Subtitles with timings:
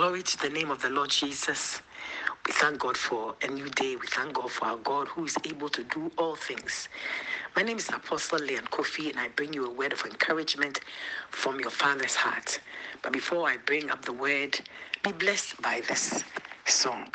[0.00, 1.82] Glory to the name of the Lord Jesus.
[2.46, 3.96] We thank God for a new day.
[3.96, 6.88] We thank God for our God who is able to do all things.
[7.54, 10.80] My name is Apostle Lyanne Koffi, and I bring you a word of encouragement
[11.28, 12.60] from your Father's heart.
[13.02, 14.58] But before I bring up the word,
[15.04, 16.24] be blessed by this
[16.64, 17.12] song.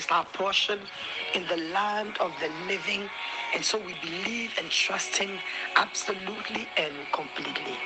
[0.00, 0.80] Is our portion
[1.34, 3.02] in the land of the living.
[3.54, 5.38] And so we believe and trust Him
[5.76, 7.76] absolutely and completely.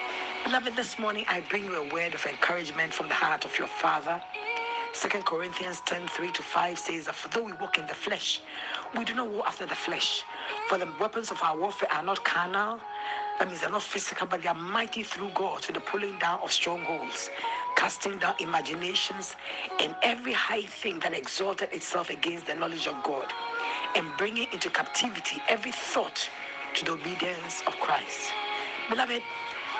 [0.44, 3.66] Beloved, this morning I bring you a word of encouragement from the heart of your
[3.68, 4.22] Father.
[4.94, 8.42] 2 Corinthians 10 3 to 5 says that for though we walk in the flesh,
[8.96, 10.24] we do not war after the flesh.
[10.68, 12.80] For the weapons of our warfare are not carnal,
[13.38, 16.40] that means they're not physical, but they are mighty through God to the pulling down
[16.42, 17.30] of strongholds,
[17.76, 19.36] casting down imaginations
[19.80, 23.26] and every high thing that exalted itself against the knowledge of God,
[23.96, 26.28] and bringing into captivity every thought
[26.76, 28.32] to the obedience of Christ.
[28.90, 29.22] Beloved,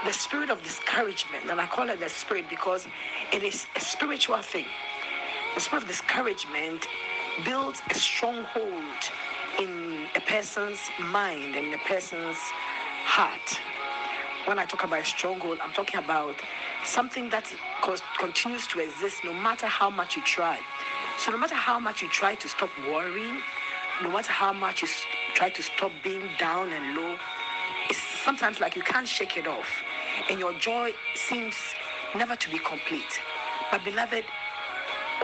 [0.07, 2.87] the spirit of discouragement, and I call it the spirit because
[3.33, 4.67] it is a spiritual thing.
[5.55, 6.89] The spirit of discouragement
[7.45, 9.03] builds a stronghold
[9.61, 12.39] in a person's mind and in a person's
[13.05, 13.61] heart.
[14.47, 16.35] When I talk about a stronghold, I'm talking about
[16.85, 17.47] something that
[18.19, 20.59] continues to exist no matter how much you try.
[21.19, 23.41] So, no matter how much you try to stop worrying,
[24.03, 24.89] no matter how much you
[25.35, 27.17] try to stop being down and low,
[27.89, 29.69] it's sometimes like you can't shake it off,
[30.29, 31.55] and your joy seems
[32.17, 33.21] never to be complete.
[33.71, 34.25] But, beloved,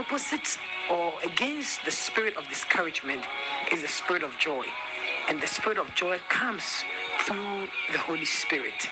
[0.00, 0.58] opposite
[0.90, 3.22] or against the spirit of discouragement
[3.70, 4.64] is the spirit of joy.
[5.28, 6.64] And the spirit of joy comes
[7.26, 8.88] through the Holy Spirit.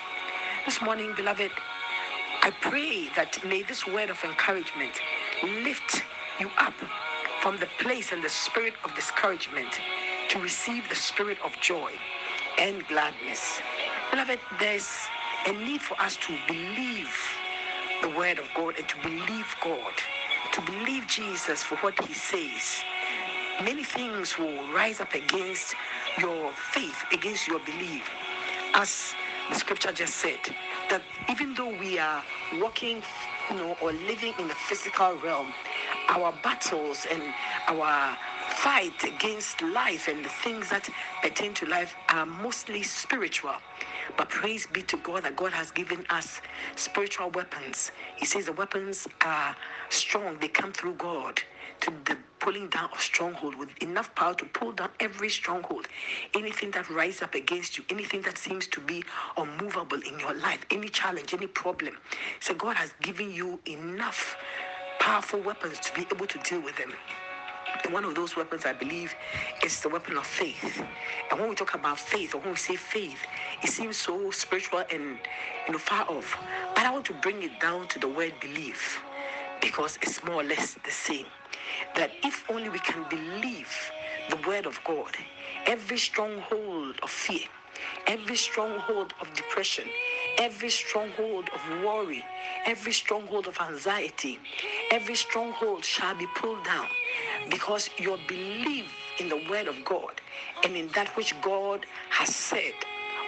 [0.65, 1.51] This morning, beloved,
[2.43, 4.93] I pray that may this word of encouragement
[5.65, 6.03] lift
[6.39, 6.75] you up
[7.41, 9.81] from the place and the spirit of discouragement
[10.29, 11.91] to receive the spirit of joy
[12.59, 13.61] and gladness.
[14.11, 14.89] Beloved, there's
[15.47, 17.09] a need for us to believe
[18.01, 19.93] the word of God and to believe God,
[20.53, 22.83] to believe Jesus for what he says.
[23.63, 25.75] Many things will rise up against
[26.19, 28.09] your faith, against your belief.
[28.75, 29.15] As
[29.49, 30.39] the scripture just said,
[30.89, 32.23] that even though we are
[32.55, 33.03] walking,
[33.49, 35.53] you know, or living in the physical realm,
[36.09, 37.23] our battles and
[37.67, 38.17] our
[38.63, 40.89] fight against life and the things that
[41.23, 43.55] pertain to life are mostly spiritual.
[44.17, 46.41] But praise be to God that God has given us
[46.75, 47.91] spiritual weapons.
[48.17, 49.55] He says the weapons are
[49.89, 51.41] strong, they come through God
[51.81, 55.87] to the pulling down of stronghold with enough power to pull down every stronghold
[56.35, 59.03] anything that rises up against you anything that seems to be
[59.37, 61.97] unmovable in your life any challenge any problem
[62.39, 64.37] so god has given you enough
[64.99, 66.93] powerful weapons to be able to deal with them
[67.91, 69.15] one of those weapons, I believe,
[69.65, 70.83] is the weapon of faith.
[71.31, 73.19] And when we talk about faith, or when we say faith,
[73.63, 75.19] it seems so spiritual and
[75.67, 76.37] you know far off.
[76.75, 79.01] But I want to bring it down to the word belief
[79.61, 81.27] because it's more or less the same.
[81.95, 83.71] That if only we can believe
[84.29, 85.15] the word of God,
[85.67, 87.47] every stronghold of fear,
[88.07, 89.85] every stronghold of depression,
[90.39, 92.23] every stronghold of worry,
[92.65, 94.39] every stronghold of anxiety,
[94.91, 96.89] every stronghold shall be pulled down
[97.49, 100.21] because your belief in the word of God
[100.63, 102.73] and in that which God has said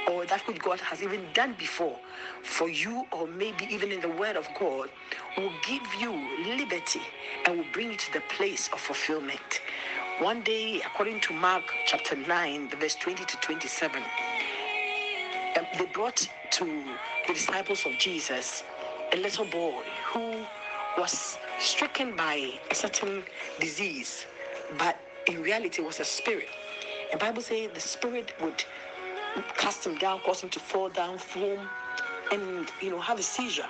[0.10, 1.98] or that which God has even done before
[2.44, 4.90] for you, or maybe even in the Word of God,
[5.38, 6.12] will give you
[6.46, 7.02] liberty
[7.46, 9.62] and will bring you to the place of fulfillment.
[10.20, 14.04] One day, according to Mark chapter 9, the verse 20 to 27,
[15.58, 16.66] um, they brought to
[17.28, 18.64] the disciples of Jesus
[19.14, 20.46] a little boy who
[20.98, 23.24] was stricken by a certain
[23.60, 24.26] disease,
[24.78, 24.98] but
[25.28, 26.50] in reality was a spirit.
[27.12, 28.64] The Bible says the spirit would
[29.58, 31.70] cast him down, cause him to fall down, foam,
[32.32, 33.70] and you know have a seizure.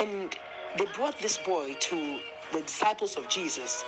[0.00, 0.36] And
[0.78, 2.20] they brought this boy to
[2.52, 3.84] the disciples of Jesus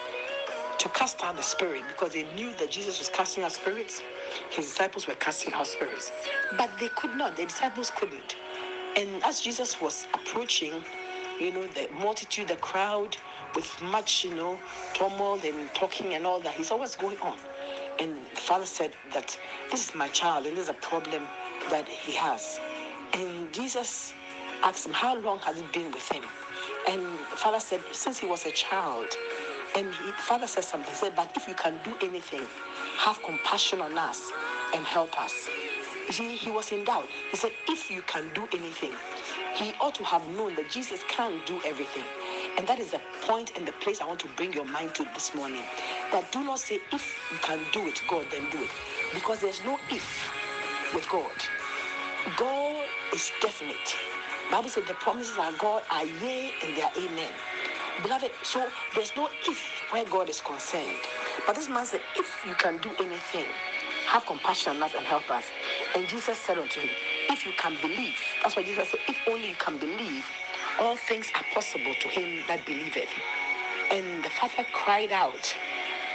[0.78, 4.02] to cast out the spirit because they knew that Jesus was casting out spirits.
[4.50, 6.12] His disciples were casting out spirits,
[6.56, 7.36] but they could not.
[7.36, 8.36] The disciples couldn't.
[8.96, 10.84] And as Jesus was approaching,
[11.40, 13.16] you know, the multitude, the crowd,
[13.54, 14.58] with much, you know,
[14.94, 17.36] turmoil and talking and all that, he saw what's going on.
[17.98, 19.36] And father said that
[19.70, 21.26] this is my child and there's a problem
[21.70, 22.60] that he has.
[23.14, 24.12] And Jesus
[24.62, 26.24] asked him, How long has it been with him?
[26.88, 27.02] And
[27.36, 29.08] father said, Since he was a child.
[29.76, 30.90] And he, father said something.
[30.90, 32.46] He said, But if you can do anything,
[32.98, 34.30] have compassion on us
[34.74, 35.48] and help us.
[36.10, 37.08] See, he was in doubt.
[37.30, 38.92] He said, If you can do anything,
[39.54, 42.04] he ought to have known that Jesus can't do everything.
[42.58, 45.04] And that is the point and the place I want to bring your mind to
[45.14, 45.62] this morning.
[46.12, 48.70] That do not say, if you can do it, God, then do it.
[49.14, 50.32] Because there's no if
[50.94, 51.32] with God.
[52.36, 53.96] God is definite.
[54.50, 57.32] Bible said the promises of God are yea and they are amen.
[58.02, 60.96] Beloved, so there's no if where God is concerned.
[61.46, 63.46] But this man said, if you can do anything,
[64.06, 65.44] have compassion on us and help us.
[65.94, 66.90] And Jesus said unto him,
[67.32, 70.26] if you can believe, that's what Jesus said, if only you can believe,
[70.80, 73.10] all things are possible to him that believeth.
[73.90, 75.54] And the father cried out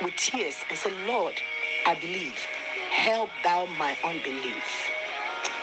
[0.03, 1.35] with tears and said, Lord,
[1.85, 2.35] I believe.
[2.91, 4.91] Help thou my unbelief.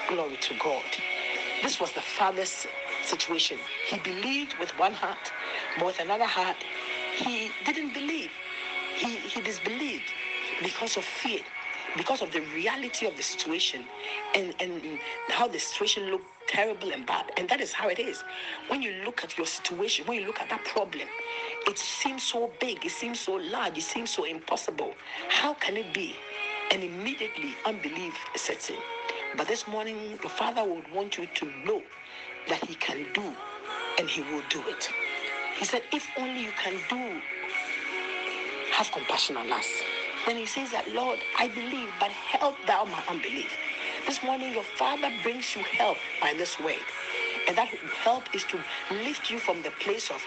[0.09, 0.85] Glory to God.
[1.63, 2.67] This was the father's
[3.03, 3.59] situation.
[3.89, 5.33] He believed with one heart,
[5.79, 6.57] but with another heart,
[7.17, 8.31] he didn't believe.
[8.97, 10.13] He, he disbelieved
[10.63, 11.41] because of fear,
[11.97, 13.85] because of the reality of the situation
[14.35, 14.99] and, and
[15.29, 17.33] how the situation looked terrible and bad.
[17.37, 18.23] And that is how it is.
[18.69, 21.09] When you look at your situation, when you look at that problem,
[21.67, 24.95] it seems so big, it seems so large, it seems so impossible.
[25.29, 26.17] How can it be?
[26.73, 28.79] And immediately unbelief sets in.
[29.37, 31.83] But this morning, the Father would want you to know
[32.49, 33.35] that He can do
[33.99, 34.91] and He will do it.
[35.59, 37.21] He said, If only you can do,
[38.73, 39.83] have compassion on us.
[40.27, 43.51] Then He says that, Lord, I believe, but help thou my unbelief.
[44.07, 46.85] This morning, your Father brings you help by this word.
[47.49, 47.69] And that
[48.05, 48.59] help is to
[48.91, 50.23] lift you from the place of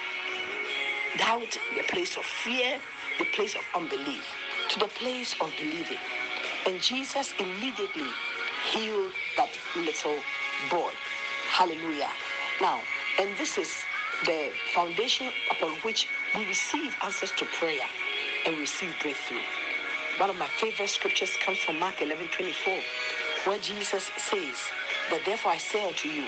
[1.17, 2.79] doubt, the place of fear,
[3.19, 4.25] the place of unbelief,
[4.69, 5.97] to the place of believing.
[6.65, 8.07] And Jesus immediately
[8.71, 10.17] healed that little
[10.69, 10.91] boy.
[11.49, 12.09] Hallelujah.
[12.61, 12.81] Now,
[13.19, 13.83] and this is
[14.25, 17.87] the foundation upon which we receive answers to prayer
[18.45, 19.39] and receive breakthrough.
[20.19, 22.75] One of my favorite scriptures comes from Mark 11 24,
[23.45, 24.55] where Jesus says,
[25.09, 26.25] But therefore I say unto you,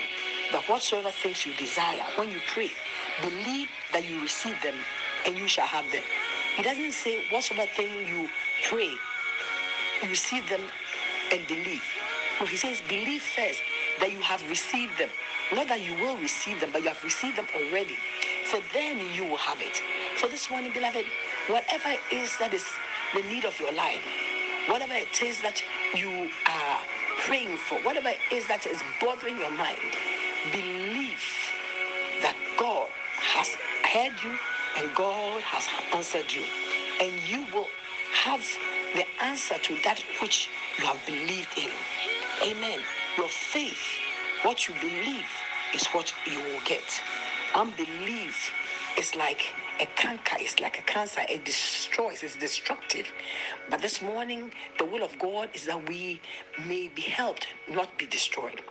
[0.52, 2.70] that whatsoever things you desire, when you pray,
[3.22, 4.74] believe that you receive them
[5.26, 6.02] and you shall have them.
[6.56, 8.28] He doesn't say whatsoever thing you
[8.68, 8.98] pray,
[10.02, 10.62] you receive them
[11.32, 11.84] and believe.
[12.40, 13.62] No, he says believe first
[14.00, 15.10] that you have received them.
[15.54, 17.96] Not that you will receive them, but you have received them already.
[18.44, 19.82] So then you will have it.
[20.18, 21.06] So this morning, beloved,
[21.48, 22.66] whatever it is that is
[23.14, 24.02] the need of your life,
[24.68, 25.62] whatever it is that
[25.94, 26.80] you are
[27.18, 29.78] praying for, whatever it is that is bothering your mind,
[30.52, 31.22] believe
[32.22, 33.56] that God has
[33.92, 34.38] heard you
[34.78, 36.44] and God has answered you.
[37.00, 37.68] And you will
[38.12, 38.44] have
[38.94, 40.48] the answer to that which
[40.78, 41.70] you have believed in.
[42.42, 42.80] Amen.
[43.18, 43.82] Your faith,
[44.42, 45.26] what you believe,
[45.74, 46.84] is what you will get.
[47.54, 48.52] Unbelief
[48.98, 53.06] is like a canker, it's like a cancer, it destroys, it's destructive.
[53.70, 56.20] But this morning, the will of God is that we
[56.66, 58.62] may be helped, not be destroyed.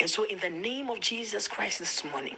[0.00, 2.36] And so, in the name of Jesus Christ this morning,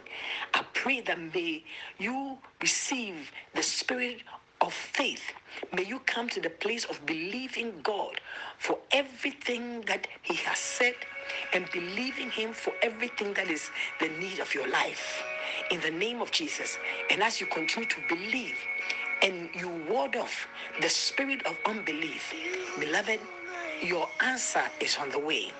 [0.53, 1.63] I pray that may
[1.99, 4.21] you receive the spirit
[4.63, 5.23] of faith.
[5.73, 8.21] May you come to the place of believing God
[8.59, 10.95] for everything that He has said
[11.53, 15.23] and believing Him for everything that is the need of your life.
[15.71, 16.79] In the name of Jesus.
[17.11, 18.57] And as you continue to believe
[19.23, 20.47] and you ward off
[20.81, 22.33] the spirit of unbelief,
[22.79, 23.21] beloved,
[23.83, 25.51] your answer is on the way.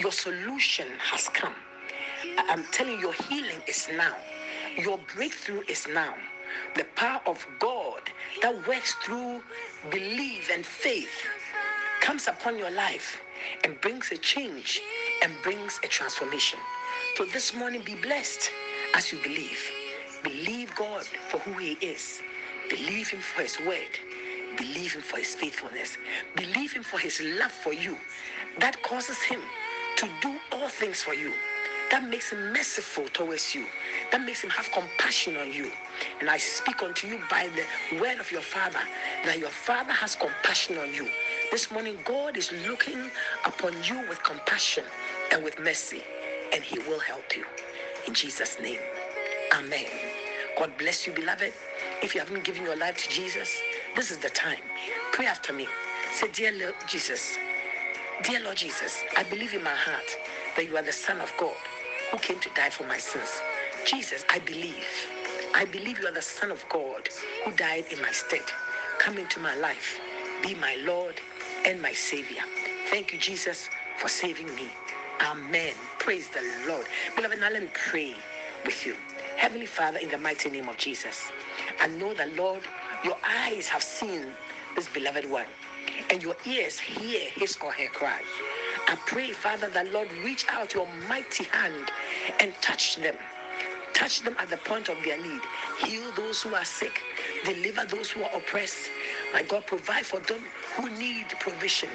[0.00, 1.54] Your solution has come.
[2.48, 4.16] I'm telling you, your healing is now.
[4.78, 6.14] Your breakthrough is now.
[6.76, 8.02] The power of God
[8.42, 9.42] that works through
[9.90, 11.26] belief and faith
[12.00, 13.20] comes upon your life
[13.64, 14.80] and brings a change
[15.22, 16.58] and brings a transformation.
[17.16, 18.50] So this morning, be blessed
[18.94, 19.60] as you believe.
[20.24, 22.22] Believe God for who He is.
[22.70, 23.98] Believe Him for His word.
[24.56, 25.98] Believe Him for His faithfulness.
[26.36, 27.98] Believe Him for His love for you.
[28.58, 29.40] That causes Him
[29.98, 31.32] to do all things for you.
[31.90, 33.66] That makes Him merciful towards you.
[34.12, 35.70] That makes Him have compassion on you.
[36.20, 38.80] And I speak unto you by the word of your Father
[39.24, 41.08] that your Father has compassion on you.
[41.52, 43.10] This morning, God is looking
[43.46, 44.84] upon you with compassion
[45.32, 46.02] and with mercy,
[46.52, 47.44] and He will help you.
[48.06, 48.80] In Jesus' name,
[49.54, 49.86] Amen.
[50.58, 51.54] God bless you, beloved.
[52.02, 53.56] If you haven't given your life to Jesus,
[53.96, 54.60] this is the time.
[55.12, 55.68] Pray after me.
[56.14, 57.38] Say, Dear Lord Jesus,
[58.24, 60.16] Dear Lord Jesus, I believe in my heart
[60.56, 61.56] that you are the Son of God
[62.10, 63.30] who came to die for my sins.
[63.86, 64.84] Jesus, I believe.
[65.54, 67.08] I believe you are the Son of God
[67.44, 68.44] who died in my stead.
[68.98, 70.00] Come into my life.
[70.42, 71.20] Be my Lord
[71.66, 72.42] and my Savior.
[72.90, 74.68] Thank you, Jesus, for saving me.
[75.22, 75.74] Amen.
[75.98, 76.86] Praise the Lord.
[77.16, 78.14] Beloved, now let me pray
[78.64, 78.96] with you.
[79.36, 81.30] Heavenly Father, in the mighty name of Jesus,
[81.80, 82.62] I know that, Lord,
[83.04, 84.26] your eyes have seen
[84.76, 85.46] this beloved one
[86.10, 88.22] and your ears hear his or her cry.
[88.90, 91.90] I pray, Father, that Lord, reach out your mighty hand
[92.40, 93.16] and touch them.
[93.94, 95.42] Touch them at the point of their need.
[95.80, 97.02] Heal those who are sick.
[97.46, 98.90] Deliver those who are oppressed.
[99.34, 100.44] My God, provide for them
[100.76, 101.90] who need provision.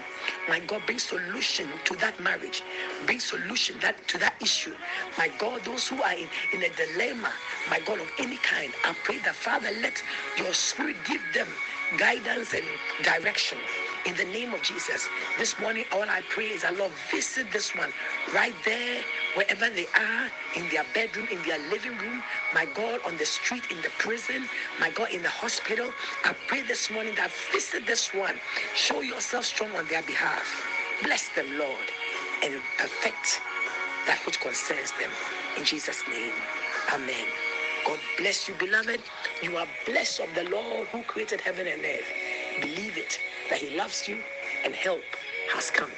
[0.49, 2.63] My God, bring solution to that marriage.
[3.07, 4.75] Bring solution that to that issue.
[5.19, 7.33] My God, those who are in, in a dilemma,
[7.69, 10.01] my God, of any kind, I pray that Father, let
[10.39, 11.49] your spirit give them
[11.99, 12.65] guidance and
[13.03, 13.59] direction
[14.05, 15.07] in the name of Jesus.
[15.39, 17.91] This morning, all I pray is that Lord visit this one
[18.33, 19.03] right there,
[19.35, 23.63] wherever they are, in their bedroom, in their living room, my God, on the street,
[23.71, 25.91] in the prison, my God, in the hospital.
[26.25, 28.35] I pray this morning that visit this one.
[28.75, 30.45] Show yourself strong on their behalf.
[31.03, 31.85] Bless them, Lord,
[32.43, 33.41] and perfect
[34.07, 35.11] that which concerns them.
[35.57, 36.33] In Jesus' name,
[36.93, 37.27] Amen.
[37.85, 39.01] God bless you, beloved.
[39.43, 42.07] You are blessed of the Lord who created heaven and earth.
[42.61, 43.19] Believe it,
[43.49, 44.19] that He loves you
[44.65, 45.03] and help
[45.53, 45.91] has come.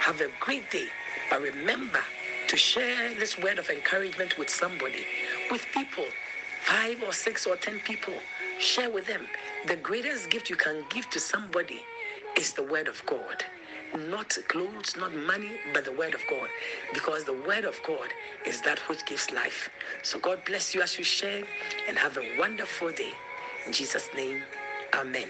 [0.00, 0.88] Have a great day.
[1.30, 2.00] But remember
[2.48, 5.06] to share this word of encouragement with somebody,
[5.50, 6.06] with people,
[6.62, 8.14] five or six or ten people.
[8.60, 9.26] Share with them.
[9.66, 11.82] The greatest gift you can give to somebody
[12.38, 13.44] is the word of God
[13.96, 16.48] not clothes, not money, but the word of God.
[16.94, 18.08] Because the word of God
[18.46, 19.70] is that which gives life.
[20.02, 21.44] So God bless you as you share
[21.88, 23.12] and have a wonderful day.
[23.66, 24.42] In Jesus' name,
[24.94, 25.28] Amen.